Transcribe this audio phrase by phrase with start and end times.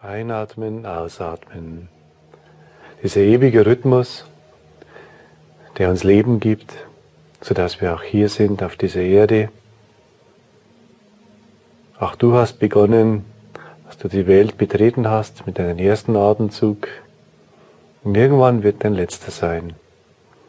[0.00, 1.88] Einatmen, ausatmen.
[3.02, 4.24] Dieser ewige Rhythmus,
[5.76, 6.72] der uns Leben gibt,
[7.40, 9.48] sodass wir auch hier sind auf dieser Erde.
[11.98, 13.24] Auch du hast begonnen,
[13.86, 16.86] dass du die Welt betreten hast mit deinem ersten Atemzug.
[18.04, 19.72] Und irgendwann wird dein letzter sein.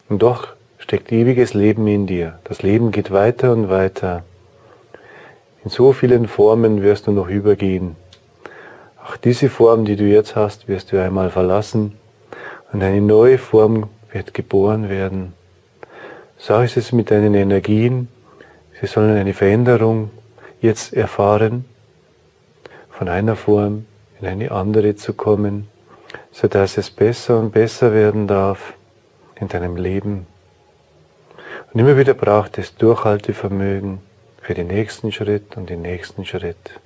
[0.09, 2.37] Und doch steckt ewiges Leben in dir.
[2.43, 4.23] Das Leben geht weiter und weiter.
[5.63, 7.95] In so vielen Formen wirst du noch übergehen.
[9.09, 11.97] Auch diese Form, die du jetzt hast, wirst du einmal verlassen
[12.71, 15.33] und eine neue Form wird geboren werden.
[16.37, 18.07] So ist es mit deinen Energien.
[18.79, 20.11] Sie sollen eine Veränderung
[20.61, 21.65] jetzt erfahren,
[22.91, 23.87] von einer Form
[24.21, 25.69] in eine andere zu kommen,
[26.31, 28.75] so dass es besser und besser werden darf
[29.39, 30.27] in deinem Leben.
[31.73, 34.01] Und immer wieder braucht es Durchhaltevermögen
[34.43, 36.79] für den nächsten Schritt und den nächsten Schritt.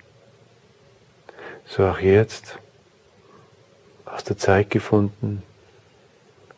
[1.66, 2.60] So auch jetzt
[4.06, 5.44] hast du Zeit gefunden,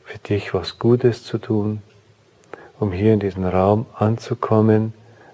[0.03, 1.81] für dich was Gutes zu tun,
[2.79, 4.93] um hier in diesen Raum anzukommen,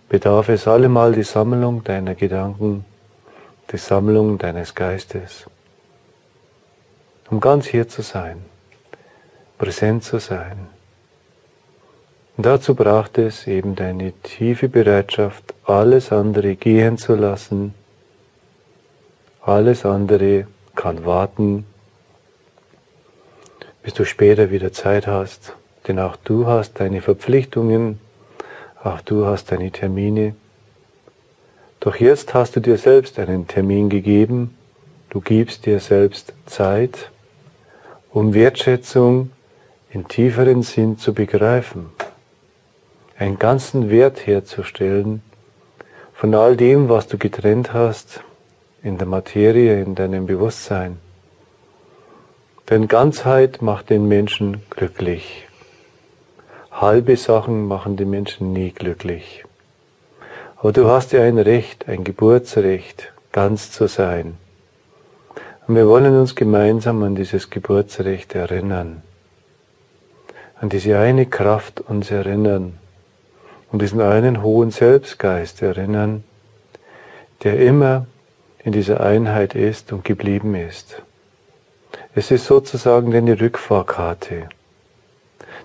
[0.09, 2.86] bedarf es allemal die Sammlung deiner Gedanken,
[3.72, 5.45] die Sammlung deines Geistes,
[7.30, 8.44] um ganz hier zu sein,
[9.58, 10.67] präsent zu sein.
[12.38, 17.73] Und dazu braucht es eben deine tiefe Bereitschaft, alles andere gehen zu lassen.
[19.42, 21.66] Alles andere kann warten,
[23.84, 25.53] bis du später wieder Zeit hast.
[25.88, 28.00] Denn auch du hast deine Verpflichtungen,
[28.84, 30.36] auch du hast deine Termine.
[31.80, 34.56] Doch jetzt hast du dir selbst einen Termin gegeben,
[35.09, 37.09] du gibst dir selbst Zeit,
[38.12, 39.31] um Wertschätzung
[39.89, 41.89] in tieferen Sinn zu begreifen
[43.22, 45.22] einen ganzen Wert herzustellen
[46.16, 48.23] von all dem, was du getrennt hast
[48.84, 50.98] in der Materie, in deinem Bewusstsein.
[52.70, 55.48] Denn Ganzheit macht den Menschen glücklich.
[56.72, 59.44] Halbe Sachen machen die Menschen nie glücklich.
[60.58, 64.38] Aber du hast ja ein Recht, ein Geburtsrecht, ganz zu sein.
[65.68, 69.03] Und wir wollen uns gemeinsam an dieses Geburtsrecht erinnern,
[70.59, 72.78] an diese eine Kraft uns erinnern,
[73.72, 76.24] und diesen einen hohen Selbstgeist erinnern,
[77.44, 78.06] der immer
[78.63, 81.01] in dieser Einheit ist und geblieben ist.
[82.13, 84.49] Es ist sozusagen deine Rückfahrkarte.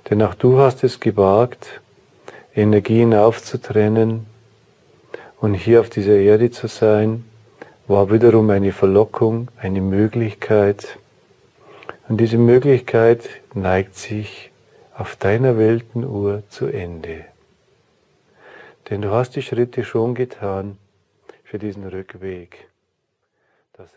[0.08, 1.80] Denn auch du hast es gewagt,
[2.54, 4.26] Energien aufzutrennen
[5.40, 7.24] und hier auf dieser Erde zu sein,
[7.86, 10.98] war wiederum eine Verlockung, eine Möglichkeit.
[12.08, 14.50] Und diese Möglichkeit neigt sich
[14.96, 17.26] auf deiner Weltenuhr zu Ende.
[18.88, 20.78] Denn du hast die Schritte schon getan
[21.44, 22.68] für diesen Rückweg.
[23.76, 23.92] das